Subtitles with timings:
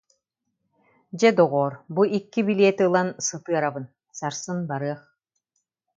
[1.19, 3.85] Дьэ, доҕоор, бу икки билиэти ылан сы- тыарабын,
[4.17, 5.01] сарсын барыах